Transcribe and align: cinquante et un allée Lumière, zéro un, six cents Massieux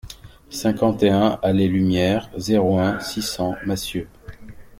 cinquante 0.49 1.03
et 1.03 1.11
un 1.11 1.37
allée 1.43 1.67
Lumière, 1.67 2.31
zéro 2.35 2.79
un, 2.79 2.99
six 3.01 3.21
cents 3.21 3.53
Massieux 3.67 4.07